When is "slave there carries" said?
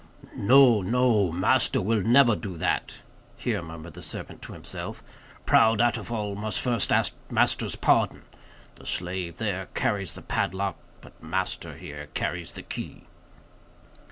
8.87-10.15